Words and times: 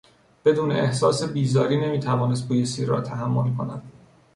بدون 0.45 0.71
احساس 0.71 1.23
بیزاری 1.23 1.81
نمیتوانست 1.85 2.47
بوی 2.47 2.65
سیر 2.65 2.87
را 2.87 3.01
تحمل 3.01 3.55
کند. 3.57 3.91